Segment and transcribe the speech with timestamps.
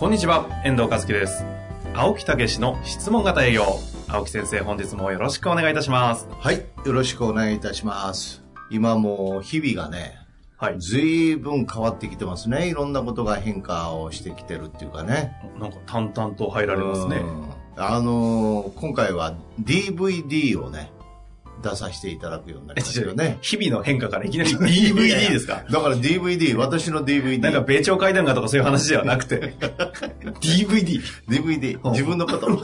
[0.00, 1.44] こんにちは、遠藤和樹です。
[1.94, 3.66] 青木武の質問型営業。
[4.08, 6.26] 青木先生、本日もよろしくお願いいたします。
[6.38, 6.64] はい。
[6.86, 8.42] よろしくお願いいたします。
[8.70, 10.16] 今もう日々がね、
[10.56, 10.80] はい。
[10.80, 12.70] 随分変わってきてますね。
[12.70, 15.36] いろんなことが変化をしてきてるっていうかね。
[15.60, 17.16] なんか淡々と入られますね。
[17.16, 20.90] うんあのー今回は DVD をね、
[21.62, 23.38] 出させていただくようになりましたよね。
[23.42, 25.64] 日々の変化からいきなり DVD ですか？
[25.70, 27.38] だから DVD、私の DVD。
[27.40, 29.54] なんか米朝会談がとかそういう話ではなくて、
[30.40, 31.00] DVD。
[31.28, 32.48] DVD 自分のこと。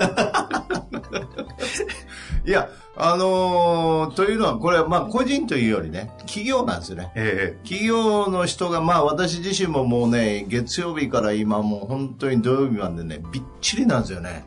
[2.47, 7.11] いや、あのーというのは、これはまあ個人というよりね、企業なんですよね。
[7.15, 14.45] え企業の人が、まあ私自身ももうね、月曜日から今もう本当に土曜日までね、びっちりなんですよね。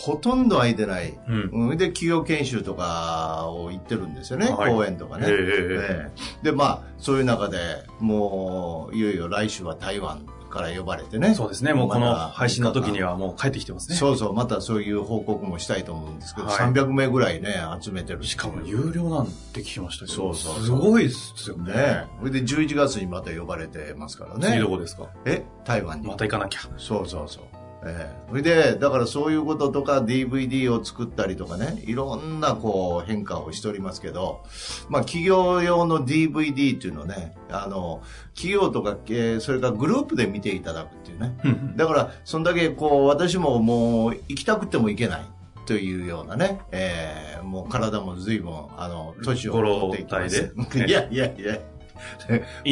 [0.00, 1.06] ほとんど空いてない。
[1.06, 1.68] えうん。
[1.70, 5.26] うん、で、企業研修とかを行ってるんですよね、はい講演とかね。
[5.28, 6.10] えええ
[6.42, 7.58] えで、まあ、そういう中で、
[7.98, 11.34] もう、いよいよ来週は台湾から呼ばれてね。
[11.34, 11.74] そうですね。
[11.74, 13.96] もうこの配信の時にはもう帰ってきてますね。
[13.96, 18.22] そうそう、またそういう報告もしたいと思うんですけど、はい300名ぐらいね、集めてる。
[18.24, 20.32] しかも有料なんて聞きましたけど。
[20.34, 21.72] そうそうすごいっすよね。
[21.74, 22.04] ね。
[22.20, 24.46] それで11月にまた呼ばれてますからね。
[24.46, 25.08] 次どこですか？
[25.26, 25.44] え？
[25.64, 26.08] 台湾に。
[26.08, 26.60] また行かなきゃ。
[26.78, 27.42] そうそうそう。
[27.84, 28.28] ええ。
[28.28, 34.42] それで、だからそういうこととか DVD を作ったりとかね、いろんなこう変化をしておりますけど、
[34.88, 38.02] まあ企業用の DVD っていうのね、あの、
[38.34, 41.36] 企業とか、えーそれからグループで見ていただくっていうね。
[41.44, 45.26] うんだから、そんだけこう、私ももう行きたくても行けない。
[45.66, 50.54] というようなね、えーもう体も随分、あの、年を取っていきます。
[50.76, 51.58] いやいやいや、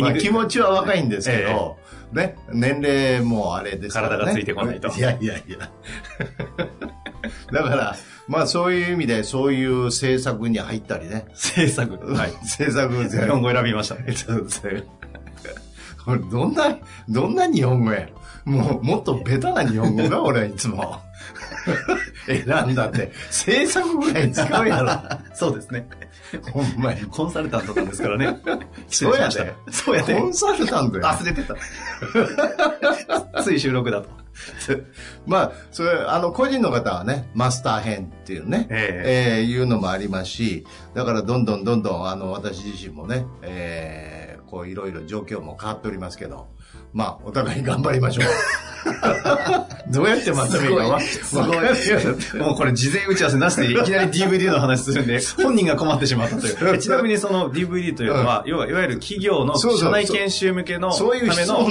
[0.00, 1.78] まあ気持ちは若いんですけど、
[2.12, 4.16] ね、年齢もあれですから、ね。
[4.19, 5.70] 体がついてこないといやいやいや。
[7.53, 7.97] だから、
[8.28, 11.26] まあそういう意味で、そういう政策に入ったりね。
[11.34, 11.97] 制作？
[12.15, 12.32] はい。
[12.42, 13.97] 政策日本語選びました。
[16.04, 16.78] これ どんな、
[17.09, 18.09] どんな日本語や
[18.44, 21.00] もう、もっとベタな日本語が俺はいつも
[22.26, 24.91] 選んだって、政策ぐらい使うやろ。
[25.34, 25.88] そうですね。
[26.53, 27.03] ほんまに。
[27.03, 28.38] コンサルタントなんですからね。
[28.88, 29.54] そうやで。
[29.70, 30.14] そうやで。
[30.14, 31.10] コンサルタントや。
[31.10, 31.54] 忘れてた。
[33.42, 34.09] つい収録だと。
[35.26, 46.48] まあ、それ、あの、個人の方はね、マスター編っていうね、ええーいうのもありますし、だからどんどんどんどん、あの、私自身もね、えーこう、いろいろ状況も変わっておりますけど、
[46.92, 48.24] まあ、お互い頑張りましょう。
[49.92, 51.46] どうやってまとめるかわすごい
[52.38, 56.74] もうこれ事前打ち合わせなしでいきなり DVD の話するんで、 本人が困ってしまったという。
[56.74, 61.66] えちなみにその DVD というのは、要は、いわゆる企業の社内研修向けのたそういうめの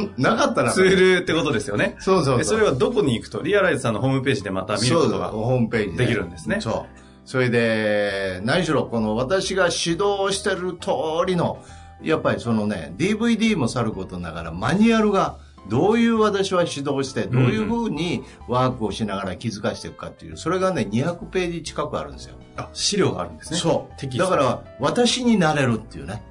[0.71, 1.95] ツールってことですよね。
[1.99, 2.37] そうそうそう。
[2.37, 5.29] でそれはどこに行くと、リアライズさんのホームページでまた見ることが。
[5.29, 6.99] ホームページできるんですねそう。
[7.25, 10.91] それで、何しろ、この私が指導してる通
[11.25, 11.63] りの、
[12.01, 22.35] やっぱりそのね、DVD もさることながら、マニュアルが、どういう私は指導して、どういうふうにワークをしながら気づかしていくかっていう、それがね、200ページ近くあるんですよ。
[22.55, 23.59] あ、資料があるんですね。
[23.59, 23.99] そう。
[23.99, 26.21] テキストだから、私になれるっていうね。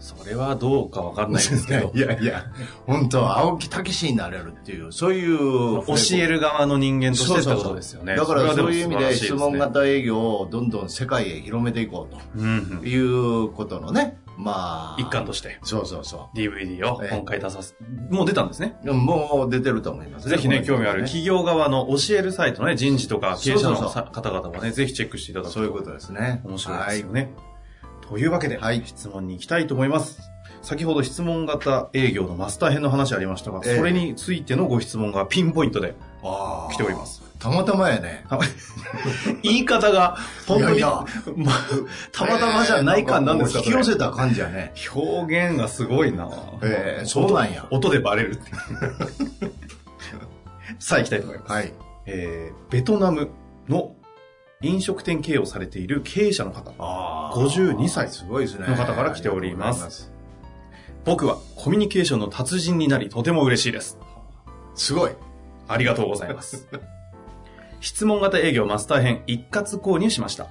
[0.00, 1.90] それはどうかわかんないですけど。
[1.94, 2.44] いやいや、
[2.86, 5.84] 本当青木武になれるっていう、そういう。
[5.86, 8.16] 教える側の人間としてってことですよね。
[8.16, 15.00] だからそういう意味で質問型営業をどんどん世界へ広めていこううんということのね、まあ。
[15.00, 17.76] 一環としてそうそうそ DVD をええ今回出さす。
[18.08, 18.78] もう出たんですね。
[18.84, 18.94] う。
[18.94, 26.40] もう出てると思いますぜひね、興味あるね企業側の教えるサイトね、人事とか経営者の方々もね、ぜひチェックしていただくとそういうことですね。
[26.44, 27.34] 面白いですよね。
[28.08, 30.20] というわけで、はい質問に行きたいと思います。
[30.62, 36.74] 先ほど質問型営業のマスター編の話ありましたが、ええそれについてのご質問がピンポイントではい。
[36.74, 37.27] 来ております。
[37.38, 38.24] たまたまやね。
[39.42, 40.90] 言い方が、本当に、いやい
[41.36, 41.54] まあ
[42.10, 44.72] たまたまじゃない感なんですか、引き寄せた感じやね。
[44.92, 46.28] 表現がすごいな
[46.62, 48.50] ええそうなんや音音でバレるって。
[50.78, 51.52] さあ行きたいと思います。
[51.52, 51.72] はい。
[52.06, 53.30] えー、ベトナム
[53.68, 53.94] の
[54.60, 56.72] 飲食店経営をされている経営者の方。
[56.78, 58.66] あ52歳すごいですね。
[58.66, 60.12] の方から来ておりますます。
[61.04, 63.98] 僕はコミュニケーションの達人になりとても嬉しいです。
[64.74, 65.12] すごい。
[65.68, 66.66] ありがとうございます。
[67.80, 70.44] 質問型営業マスター編一括購入しました。
[70.44, 70.46] い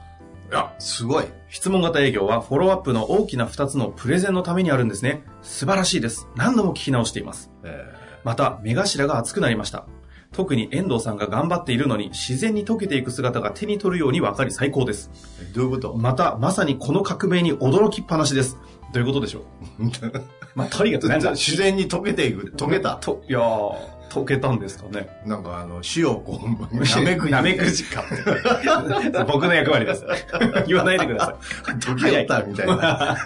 [0.51, 1.25] や、すごい。
[1.49, 5.23] 質問型営業はフォローアップの大きな2つのプレゼンのためにあるんですね。
[5.41, 6.27] 素晴らしいです。
[6.35, 7.51] 何度も聞き直しています。
[7.63, 7.93] え
[8.23, 9.85] また、目頭が熱くなりました。
[10.33, 15.09] 特に遠藤さんが頑張っているのに自然に溶けていく姿が手に取るように分かり最高です。
[15.53, 15.95] どういうこと？
[15.95, 18.57] また、まさにこの革命に驚きっぱなしです。
[18.93, 19.39] どういうことでしょ
[19.79, 19.83] う？
[20.55, 22.53] まあ、とにかく 自然に溶けていく。
[22.57, 22.95] 溶けた。
[23.01, 23.75] と、いやー、
[24.09, 25.07] 溶けたんですかね。
[25.25, 27.31] なんかあの、塩をこう、なめくじ。
[27.31, 28.03] なめくじか。
[29.27, 30.05] 僕の役割です。
[30.67, 31.35] 言わないでくださ
[31.71, 31.75] い。
[31.77, 33.17] 溶けたみたいな。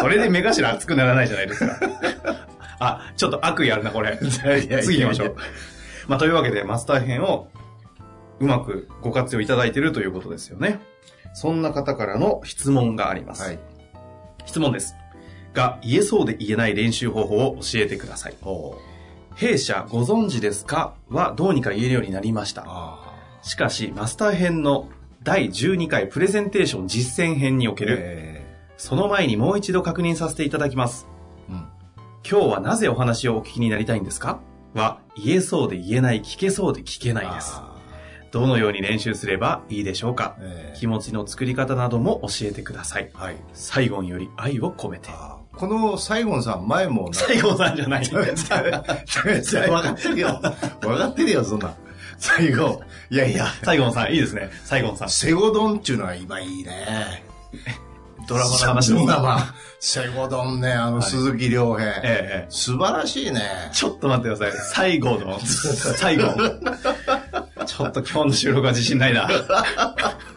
[0.00, 1.78] それで目頭熱くならないじゃないですか。
[2.78, 4.18] あ、ちょっと悪意あるな、これ。
[4.18, 5.36] 次行きましょう。
[6.08, 7.48] まあ、というわけで、マスター編を
[8.38, 10.80] うまくご活用いただいているということですよね。
[11.34, 13.42] そんな方からの質問があります。
[13.42, 13.58] はい。
[14.44, 14.94] 質問です。
[15.52, 18.34] が、言えそうで言えない練習方法を教えてください。
[18.40, 18.78] ほ
[19.36, 20.94] 弊社ご存知ですか？
[21.10, 22.64] はどうにか言えるようになりました。
[22.66, 23.12] あ
[23.42, 24.88] しかし、マスター編の
[25.22, 28.46] 第12回プレゼンテーション実践編における、え
[28.78, 31.06] その前にもう一度確認させていただきます。
[31.50, 31.68] えうん。
[32.28, 34.40] 今日はなぜお話をお聞きになりたいんですか？
[34.74, 37.56] は、言えそうで言えない、聞けそうで聞けないです。
[37.56, 37.76] あ
[38.32, 40.36] どのように練習すればいいでしょうか？
[40.74, 43.10] 気持ちの作り方なども教えてください。
[43.12, 43.36] はい。
[43.52, 45.10] 最後より愛を込めて。
[45.56, 48.04] この西郷さん、前もな、西郷さんじゃない。
[49.68, 50.40] 分かってるよ。
[50.80, 51.74] 分かってるよ、そんな。
[52.18, 52.82] 西郷。
[53.10, 54.50] いやいや、西郷さん、いいですね。
[54.64, 55.10] 西郷さん。
[55.10, 57.24] セゴドンっていうのは今いいね。
[58.28, 59.54] ドラマの話ですドラマ。
[59.80, 61.88] セゴドンね、あの、鈴木亮平。
[61.88, 63.70] ええええ素晴らしいね。
[63.72, 64.92] ちょっと待ってください。
[64.92, 66.34] 西郷の、西郷。
[67.66, 69.28] ちょっと今日の収録は自信ないな。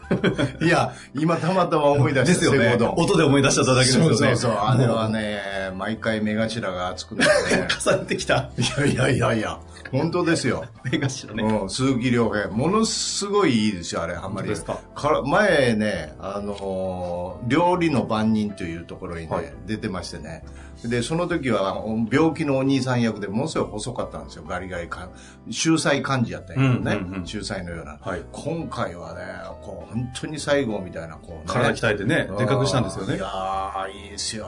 [0.61, 2.77] いや、今たまたま思い出した、ですよね。
[2.95, 4.09] 音で思い出しちゃっただけですよね。
[4.09, 4.51] そうそうそう。
[4.51, 7.67] あれはね、毎回目頭が熱くなるね。
[7.85, 8.49] 重ねてきた。
[8.57, 9.59] いやいやいやいや、
[9.91, 10.65] 本当ですよ。
[10.91, 11.43] 目頭ね。
[11.43, 12.49] うん、鈴木亮平。
[12.49, 14.47] ものすごいいいですよ、あれ、ハマり。
[14.47, 14.79] 本当ですか？
[14.95, 20.43] から前ね、あのー料理の番人というところにね、はい出てましてね。
[20.83, 25.09] で、その時は、病気のお兄さん役でものすごい細かったんですよ、ガリガリか。
[25.49, 27.97] 秀才幹事やったんやけどね、うんうんうん秀才のような。
[28.01, 29.21] はい今回はね、
[29.61, 31.41] こう、本当に西郷みたいな、こう、ね。
[31.47, 33.25] 体鍛えてね、でかくしたんですよねいや。
[33.25, 34.45] ー、いいですよ。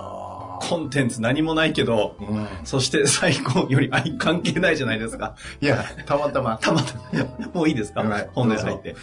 [0.61, 2.47] コンテンツ何もないけど、うん。
[2.63, 5.35] そして最高より愛関係ないじゃないですか。
[5.59, 6.57] いや、たまたま。
[6.61, 8.01] たまたま、もういいですか？
[8.01, 8.91] はい本題入って。
[8.91, 8.97] うん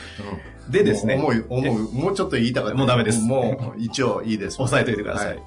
[0.70, 1.16] でですね。
[1.16, 2.76] もう思う、もうちょっと言いたかった。
[2.76, 4.60] もうダメですもう、一応いいです。
[4.60, 5.26] 押さえといてください。
[5.28, 5.46] はいはい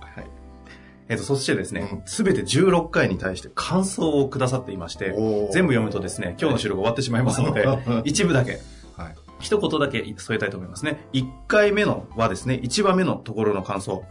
[1.10, 5.14] えっと、そしてですねうん、すべて16回に対して感想をくださっていまして
[5.52, 7.68] 全部読むとですね、今日の収録終わってしまいますので、
[8.06, 8.60] 一部だけ、
[8.96, 9.16] はい。
[9.40, 11.06] 一言だけ添えたいと思いますね。
[11.12, 14.06] 1回目のはですね、1番目のところの感想。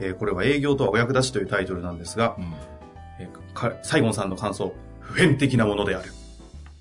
[0.00, 2.44] えーこれは営業とはお役立ちというタイトルなんですが、うん
[3.18, 6.12] えーか西郷さんの感想、普遍的なものである。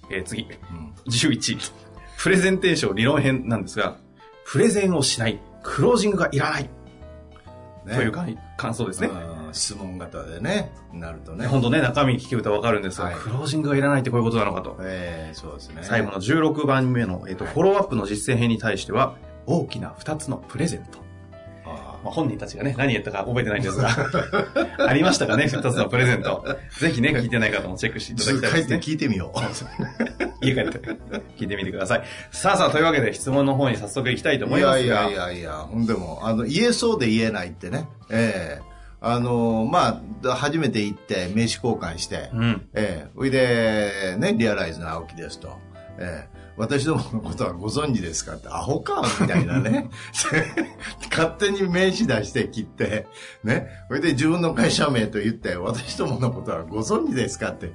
[0.10, 1.72] えー次、うん11、
[2.18, 3.98] プレゼンテーション理論編なんですが、
[4.46, 6.64] プレゼンをしない、クロージングがいらない、
[7.86, 8.26] ねというか
[8.58, 9.08] 感想ですね。
[9.08, 11.48] うん質問型でね、なるとね。
[11.48, 14.76] 本当ね、中身聞けるとわかるんですが、はいクロージングがいらないってこういうことなのかと。
[14.82, 15.80] ええそうですね。
[15.84, 19.16] 最後の16番目の、えっとフォローアップの実践編に対しては、
[19.46, 21.05] 大きな2つのプレゼント。
[22.06, 23.90] あまあ、本人たちがね、何言ったか覚えてないんですが、
[24.88, 26.46] ありましたかね、2つのプレゼント。
[26.80, 28.80] ぜひね、聞いてない方もチェックしていーただきたいですね。
[28.80, 29.40] 帰って聞いてみよう。
[30.46, 30.80] 家帰って
[31.38, 32.04] 聞いてみてください。
[32.32, 34.84] さあさあ、というわけで質問の方に早速行きたいと思いますが。
[34.84, 37.88] いやいやいやいや、ほんでも、あの、言えそうで言えないってね。
[38.12, 42.68] ええあの、まあ、初めて行って名刺交換して、うん。
[42.74, 45.60] ええほいで、ね、リアライズの青木ですと。
[46.00, 49.90] ええ私どものことはご存知ですかって、アホかみたいなね。
[51.12, 53.08] 勝手に名刺出して切って、
[53.44, 53.68] ね。
[53.88, 57.74] それで自分の会社名と言って、私どものことはご存知ですかって、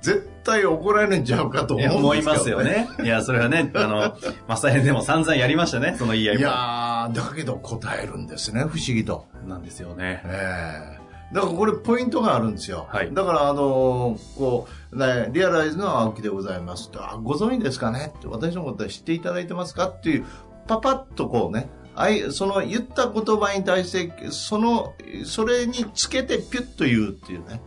[0.00, 2.62] 絶対怒られるんちゃうかと思いやうんです思いますよ。
[2.62, 2.88] ね。
[3.02, 4.16] いや、それはね、あの、
[4.46, 6.44] マサヘでも散々やりましたね、その言い合いいも。
[6.44, 9.26] やー、だけど答えるんですね、不思議と。
[9.46, 10.22] なんですよね。
[10.24, 12.86] ええだからこれポイントがあるんですよ。
[12.88, 13.12] はい。
[13.12, 18.12] だからあのーこう、ね、リアライズの青木でございますと、あ、ご存知ですかね？
[18.16, 20.24] って、私のことは知っていただいてますかっていう、
[20.66, 27.60] パパッとこうね、あいその言った言葉に対して、その、それにつけてピュッと言うっていうね、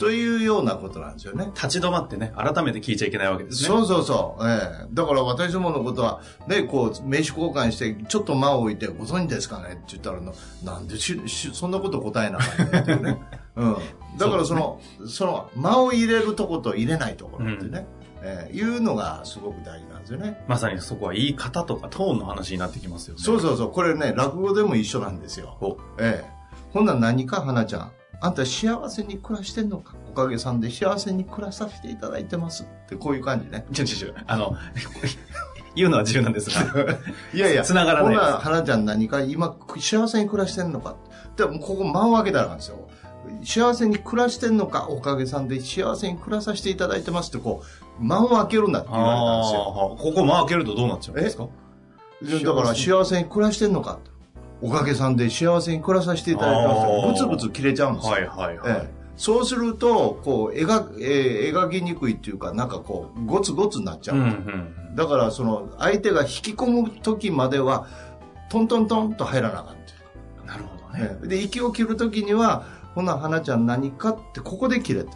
[0.00, 1.50] というようなことなんですよね。
[1.54, 3.68] 立ち止まってね、改めて聞いちゃいけないわけですね。
[3.68, 4.48] そうそうそう。
[4.48, 9.74] ええだから私どものことは、ね、こう、名刺交換して、ちょっと間を置いて、ご存知ですかね？
[9.74, 12.44] って言ったらの、なんでしし、そんなこと答えなか
[12.78, 13.20] ったね。
[13.56, 13.76] うん。
[14.16, 17.86] だからその、その、間を入れるとこと入れないところってね、
[18.22, 20.42] ええいうのがすごく大事なんですよね。
[20.48, 23.22] まさにそこは言い方とかトーンの話になってきますよね。
[23.22, 23.70] そうそうそう。
[23.70, 25.58] これね、落語でも一緒なんですよ。
[25.60, 26.40] おええ
[26.72, 27.92] ほんなら何か、花ちゃん。
[28.20, 29.94] あんた幸せに暮らしてんのか？
[30.10, 32.64] おかげさんで幸せに暮らさせていただいてます。
[32.64, 33.64] って、こういう感じね。
[33.72, 34.56] ちょちょちょ、あの、
[35.74, 36.84] 言うのは自由なんですが、
[37.32, 38.14] いやいや、繋がらない。
[38.14, 40.96] ですほな、花ちゃん何か今、幸せに暮らしてんのか？
[41.36, 42.88] でもここ間を開けたらなんですよ。
[43.44, 47.28] 幸せに暮らしてんのか、おかげさんで幸せに暮らさせていただいてます。
[47.28, 47.62] って、こ
[48.00, 49.96] う、間を開けるんだって言われたんですよ。
[49.98, 51.46] ここ間開けるとどうなっちゃうんですか？
[52.22, 53.24] でだから幸せに。
[53.28, 53.98] 暮らしてんのか？
[54.04, 54.10] と
[54.62, 58.12] おかげさんで幸せに暮らさせていただいてますあーブツブツ切れちゃうんですよ。
[58.12, 58.72] はいはいはい。
[58.82, 64.16] ええそうすると、こう、描、えー描きにくいっていうか、なんかこう、ゴツゴツになっちゃう。
[64.16, 64.26] うんう
[64.92, 64.96] ん。
[64.96, 67.86] だから、その、相手が引き込む時までは、
[68.48, 69.94] トントントンと入らなあかんってい
[70.42, 70.46] う。
[70.46, 71.10] なるほどね。
[71.20, 72.64] ええで、息を切る時には、
[72.94, 75.10] ほな、花ちゃん何かって、ここで切れた。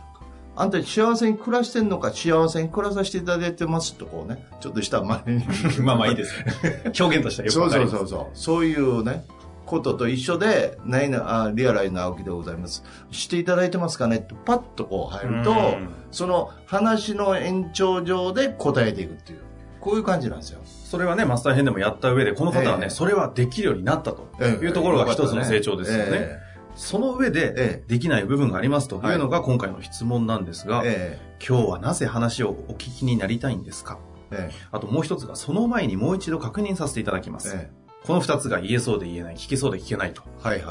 [0.56, 5.44] あんた幸せに暮らしてんのか、幸せに暮らさせていただいてますと、こうね、ちょっとした前に。
[5.82, 6.46] まあまあいいですよ。
[7.06, 7.90] 表現としてはよくります。
[7.90, 8.26] そうそうそう。
[8.34, 9.24] そういうね、
[9.66, 12.84] ことと一緒で、ないな、あリアライズな青木でございます。
[13.10, 19.40] していただいてますかねって、パッとこう入るとうん、その話の延長上で答えていくっていう、
[19.80, 20.60] こういう感じなんですよ。
[20.64, 26.04] それはね、マスター編でもやった上で、この方はね、ええそれはできるようになったというところが一つの成長ですよね。
[26.12, 26.43] え
[26.74, 33.98] その上えで、えできない部分がありますというのが今回の質問なんですが、え今日はなぜ話をお聞きになりたいんですか？
[34.30, 34.54] ええ。
[34.72, 37.54] あともう一つが、その前にもう一度確認させていただきます。
[37.56, 37.84] ええ。
[38.06, 40.22] この二つが言えそうで言えない、聞けそうで聞けないと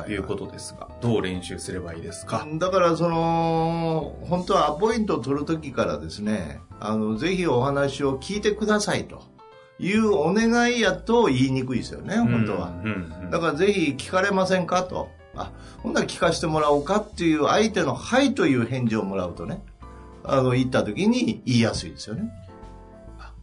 [0.08, 2.46] いうことですが、どう練習すればいいですか？
[2.60, 9.24] だから、その、本当はアポイントを取るときからですね、あの、ぜひお話を聞いてくださいと。
[9.80, 12.72] いうお願いやと言いにくいですよね、本当は。
[13.32, 15.10] だからぜひ聞かれませんかと。
[15.36, 19.64] あ、ほんなら聞かせてもらおうかっていう相手のはいという返事をもらうとね、
[20.24, 22.32] あの、言った時に言いやすいですよね。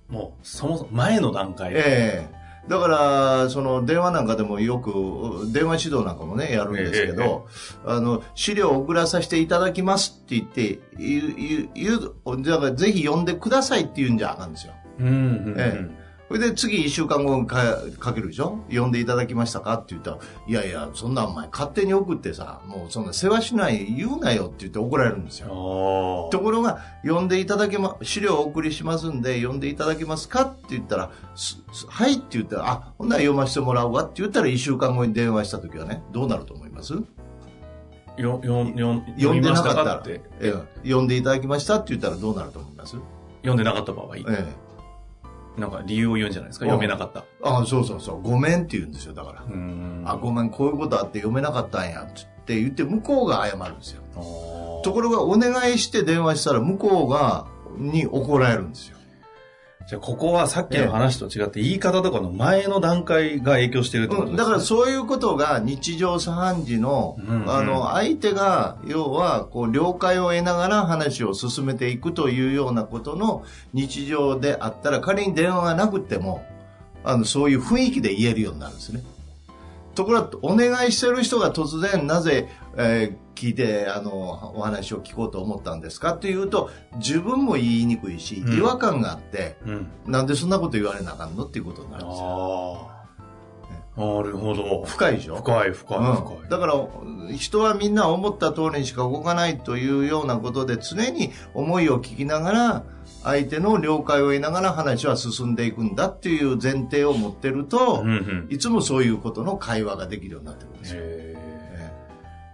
[0.08, 1.72] もう、そもそも前の段階。
[1.74, 7.48] ええだから、その電話なんかでもよく、電話指導なんかもね、やるんですけど、
[7.84, 14.74] あの、資料を送らさせていただきますって言って、言う、言う、だからぜひ読んでくださいって言うんじゃあかんですよ。
[15.00, 15.16] うんうんう
[15.52, 15.99] んえ
[16.30, 18.60] それで次一週間後にかかけるでしょ？
[18.68, 19.74] 読んでいただきましたか？
[19.74, 26.28] って言ったら、いやいや、そんなお前勝手に送ってさ、もうそんな世話しない言うなよって言って怒られるんですよ。
[26.30, 30.42] ところが、読んでいただけま、資料をお送りしますんで、読んでいただけますか？
[30.44, 31.10] って言ったら、
[31.88, 34.04] はいって言ったら、あ、ほんなら読ませてもらうわ。
[34.04, 36.92] って言ったら、一週間後に電話した時はね、どうなると思います？
[36.92, 37.02] よ、
[38.18, 40.20] よ、よ、読んでなかった読みましたって。
[40.40, 40.84] ええ。
[40.84, 42.94] 読んでいただきましたって言ったらどうなると思います？
[43.42, 44.69] 読んでなかった場合、ええ。
[45.60, 46.64] なんか理由を言うんじゃないですか？
[46.64, 47.24] うん読めなかった。
[47.42, 49.42] あそうそうそう、ごめんって言うんですよ、だから。
[49.42, 54.02] うんあ、ごめん、こういうことあって読めなかったんや、って言って、向こうが謝るんですよ。
[54.82, 58.96] ところが、お願いして電話したら、向こうが、に怒られるんですよ。
[59.90, 64.30] じゃあここはさっきの話と違って言い方とかの前の段階が影響してるってことですね。
[64.30, 76.46] うんだからそういうことが日常茶飯事の、うんうんあの、相手が、要は、こう、了解を得ながら話を進めていくというようなことの日常であったら、仮に電話がなくても、
[77.02, 79.02] あの、そういう雰囲気で言えるようになるんですね。
[79.96, 89.86] ところが、お願いしてる人が突然、なぜ、えー聞いて、あの、お話を聞こうと思ったんですかっていうと、自分も言いにくいし、うん違和感があって、うん。
[90.06, 92.90] なんでそんなこと言われなあかんのっていうことになるんですよ。
[93.96, 94.84] なるほど。
[94.86, 95.36] 深いでしょ？
[95.36, 96.48] 深い深いうん深い。
[96.48, 96.74] だから
[97.36, 102.84] 人はみんな思った通りにしか動かないというようなことで常に思いを聞きながら
[103.24, 108.46] 相手の了解を得ながら話は進んでいくんだっていう前提を持ってると、うんうん。
[108.48, 111.02] いつもそういうことの会話ができるようになってくるんですよ。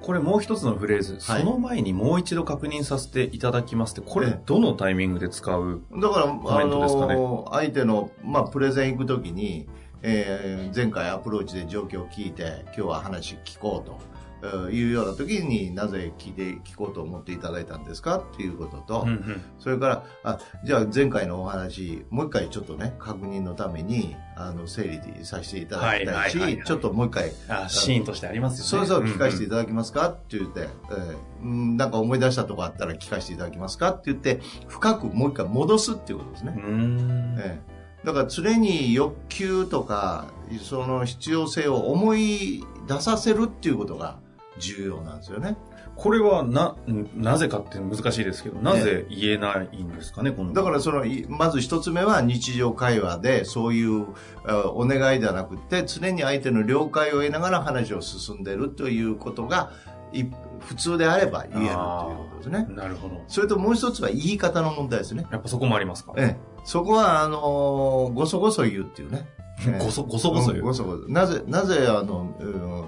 [0.02, 1.42] これもう一つのフレーズ、はい。
[1.42, 4.40] その前にもう一度確認させていただきますって、これええ。
[4.46, 7.14] どのタイミングで使うだから、あコメントですかね？
[7.14, 9.66] の、相手の、まあ、プレゼン行くときに、
[10.02, 13.98] えー前回アプローチで状況を聞いて、今日は話聞こうと。
[14.42, 28.86] えーいうような時になぜ聞いて聞こうと思っていただいたんですかっていうことと、うんうんそれから、あ、じゃあ前回のお話、もう一回ちょっとね、確認のために、あの、整理させていただきたいし、ちょっともう一回、あシーンとしてありますよね。
[28.86, 36.54] そうそう、聞かせていたただけますかって言って、えーうんなんか思い出したとこあったら聞かせていただけますかって言って、深くもう一回戻すっていうことですね。
[36.56, 37.36] うーん。
[37.38, 40.28] ええだから常に欲求とか、
[40.62, 44.18] その必要性を思い出させるっていうことが
[44.58, 45.56] 重要なんですよね。
[45.94, 46.76] これはな、
[47.14, 50.52] なぜかって難しいですけど、なぜ言えないんですかね、この。
[50.52, 54.06] だからその、いまず一つ目は日常会話でそういう
[54.44, 59.70] あお願いではなくて、常に相手の了解を得ながら話を進んでるということが、
[60.12, 60.24] い
[60.60, 62.66] 普通であれば言えるということですね。
[62.74, 63.22] なるほど。
[63.26, 65.26] それともう一つは言い方の問題ですね。
[65.32, 66.12] やっぱそこもありますか？
[66.18, 69.26] ええ、そこは、あのーごそごそ言うっていうね。
[69.66, 70.62] ええごそ、ごそごそ言う。
[70.62, 72.84] んごそごそなぜ、なぜ、あの、うん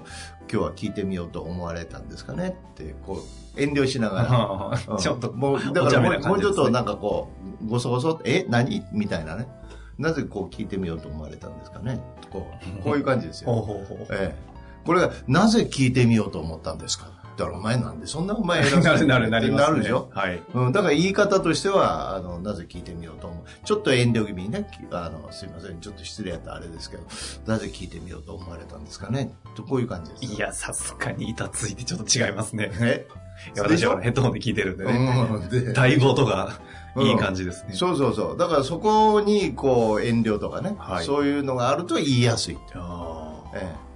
[0.51, 3.23] 今日は聞いてみようと思われたんですかねって、こ
[3.55, 4.79] う、遠慮しながら。
[4.93, 7.29] うんちょっと、もう、だからもうもうちょっとなんかこ
[7.63, 8.83] う、ごそごそ、え、何？
[8.91, 9.47] みたいなね。
[9.97, 11.99] なぜこう聞いてみようと思われたんですかね
[12.31, 12.47] こ
[12.79, 13.51] う、こういう感じですよ。
[14.11, 14.35] ええ。
[14.85, 17.11] これが、なぜ聞いてみようと思ったんですか？
[17.45, 19.71] ったら、お前なんでそんなお前偉そうなるになるなります、ね。
[19.71, 20.09] なるでしょ？
[20.13, 20.41] はい。
[20.53, 23.65] うん、だから言い方としては、あの、なぜ聞いてみようと思う？
[23.65, 27.03] ちょっと遠慮気味にね、きあの、すいません、ちょっと失礼やったらあれですけど、
[27.45, 29.33] なぜ聞いてみようと思われたんですかね？
[29.55, 30.33] とこういう感じです。
[30.33, 32.71] いや、さすがに板ついてちょっと違いますね。
[32.81, 33.07] え？
[33.57, 35.29] 私はヘッドホンで聞いてるんでね。
[35.31, 36.59] うん、でだいぶ音が
[36.97, 37.73] いい感じですね。
[37.73, 38.37] そうそうそう。
[38.37, 42.57] だからそこに、こう、遠慮とかね、はいそういうのがあると言いやすい。
[42.73, 43.88] あええ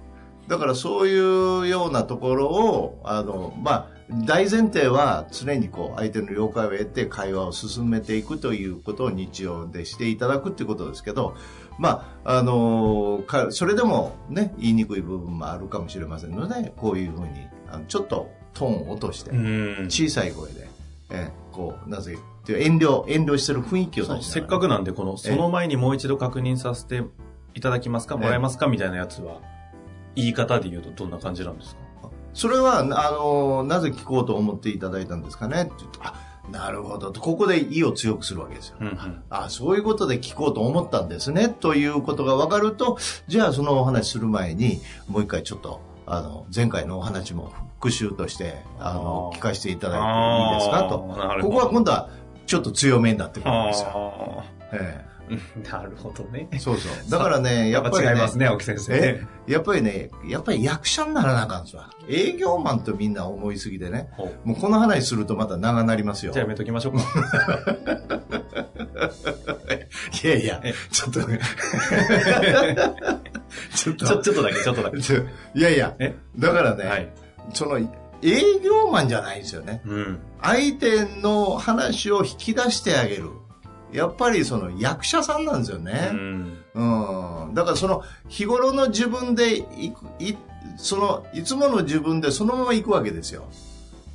[0.48, 11.34] だからそういうようなところを、あの、まあ、大前提は常にこう相手の了解を得て会話を進めていくということを日常でしていただくっていうことですけど、
[11.78, 17.28] まあ、あの、かそれでもね、言いにくい部分もあるかもしれませんので、こういうふうに、
[17.70, 19.84] あのちょっとトーンを落として、うん。
[19.86, 20.68] 小さい声で、
[21.10, 27.02] ええこう、なぜ、っていう遠慮、遠慮してる雰囲気をせっかくなんで、この、その前にもう一度確認させて
[27.54, 28.20] いただきますか、ええ。
[28.22, 29.40] もらえますかみたいなやつは、
[30.14, 32.10] 言い方で言うとどんな感じなんですか？
[32.34, 35.62] それは、あの、なぜ聞こうと思っていただいたんですかね？
[35.62, 36.14] って言うと、あ、
[36.50, 37.12] なるほど。
[37.12, 38.76] ここで意を強くするわけですよ。
[38.80, 39.22] うんうん。
[39.30, 41.48] あ、そういうことで聞こうと思ったんですね？
[41.48, 50.86] ということが分かると、じゃあそのお話する前に、もう一回ちょっと、あの、前回のお話も復習として、あの、聞かせていただいていいですか？
[50.86, 50.98] あと。
[51.40, 52.10] ここは今度は、
[52.46, 53.90] ちょっと強めになってくるんですよ。
[53.94, 55.13] あえあ。
[55.70, 56.48] なるほどね。
[56.50, 57.10] えそうそう。
[57.10, 59.26] だからね、ややっっぱり、ね、ぱ違いますね、青木先生えね。
[59.46, 61.90] やっぱりね、やっぱり役者にならなあかんですわ。
[62.08, 64.10] 営業マンとみんな思いすぎてね。
[64.44, 66.32] もうこの話するとまた長なりますよ。
[66.32, 67.02] じゃあやめときましょうか。
[70.22, 71.40] いやいやえ、ちょっと ね。
[73.74, 74.06] ちょっと。
[74.06, 74.98] ちょ、っとだけ、ちょっとだけ。
[74.98, 75.02] い
[75.60, 77.08] やいや、えだからね、はい。
[77.52, 77.78] その、
[78.22, 79.82] 営業マンじゃないんですよね。
[79.84, 80.18] うん。
[80.42, 83.30] 相手の話を引き出してあげる。
[83.94, 86.10] やっぱりその役者さんなんですようね。
[86.12, 86.58] ん。
[86.74, 87.54] うん。
[87.54, 90.36] だからその日頃の自分でいく、い、
[90.76, 93.44] その、いつもの自分でそのまま行くわけですよ。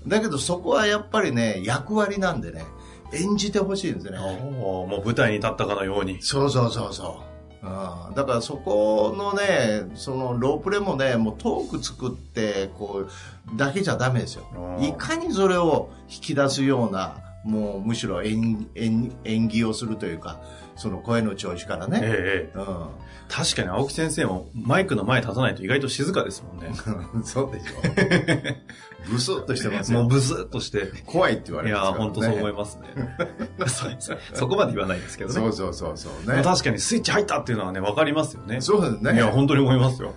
[0.05, 2.65] だけどそこはやっぱりね、役割なんでね、
[3.13, 4.17] 演じてほしいんですね。
[4.19, 6.21] もう舞台に立ったかのように。
[6.21, 7.23] そうそうそうそ
[7.63, 7.65] う。
[7.65, 14.43] うん、だからそこのね、そのロープレもね、もうトーク作って、こう、だけじゃダメですよ
[14.77, 14.81] う。
[14.81, 20.41] んいかにそれを引き出すような、もうむしろ演演演技をするというか、
[20.75, 21.99] その声の調子からね。
[22.01, 22.57] ええ。
[22.57, 22.59] う
[23.29, 26.69] 確かに青木先生もマイクの前立たないと意外と静かですもんね。
[26.69, 26.73] ん。
[27.23, 27.75] そうでしょ。
[29.07, 29.99] ブスッとしてますよ。
[29.99, 30.91] もうブスッとして。
[31.05, 32.03] 怖いって言われますから、ね。
[32.03, 32.87] 本当そう思いますね。
[34.33, 35.35] そこまで言わないですけどね。
[35.35, 36.41] そうそうそうそうね。
[36.43, 38.61] 確かにスイッチ入ったっていうのはね、わかりますよね。
[38.61, 39.13] そうですね。
[39.13, 40.13] いや、本当に思いますよ。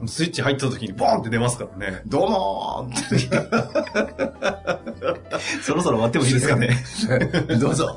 [0.00, 0.08] うん。
[0.08, 2.02] スイッチ入った時にボーンって出ますからね。
[2.06, 3.08] どうもーっ
[5.14, 5.19] て
[5.62, 6.76] そろそろ終わってもいいですかね。
[7.60, 7.96] どうぞ。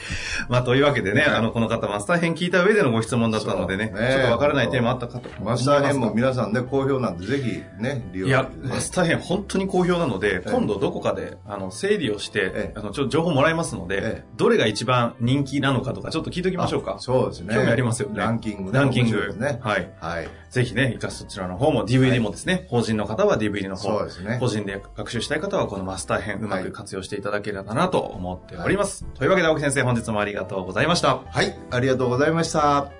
[0.48, 5.28] まあ、というわけでね、あの、この方、マスター編聞いた上でのご質問だったのでね、ねちょっとわからない点もあったかと。
[5.42, 16.98] マスター編も皆さんね、好評なんで、ぜひね、利用いや、ねマスター編本当に好評なので、ええ今度どこかで、あの、整理をして、ええあの、ちょっと情報もらいますので、ええどれが一番人気なのかとか、ちょっと聞いておきましょうかあ。
[16.98, 17.54] そうですね。
[17.54, 18.78] 興味ありますよねランキングね。
[18.78, 19.58] ランキングね。
[19.62, 19.90] はい。
[20.00, 20.28] はい。
[20.50, 29.04] ぜひね、いかそちらの方も DVD もですね、法人の方は DVD の方、そうですね個人で学習したい方はこのマスター編うまく活用していただければなと思っております。
[29.14, 31.18] というわけで青木先生本日もありがとうございました。
[31.18, 32.90] はい、ありがとうございました。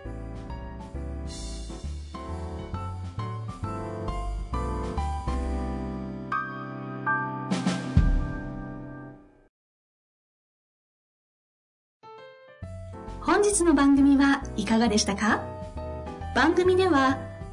[13.23, 15.43] 本日の番組はいかがでしたか？
[16.35, 17.19] 番組では